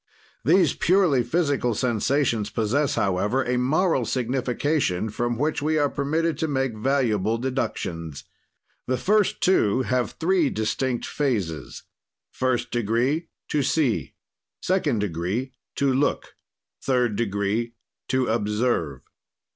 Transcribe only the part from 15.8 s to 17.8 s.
look. "Third degree,